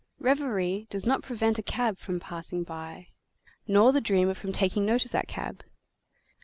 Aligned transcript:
Reverie 0.17 0.87
does 0.89 1.05
not 1.05 1.21
prevent 1.21 1.59
a 1.59 1.61
cab 1.61 1.99
from 1.99 2.19
passing 2.19 2.63
by, 2.63 3.09
nor 3.67 3.91
the 3.91 4.01
dreamer 4.01 4.33
from 4.33 4.51
taking 4.51 4.83
note 4.83 5.05
of 5.05 5.11
that 5.11 5.27
cab. 5.27 5.63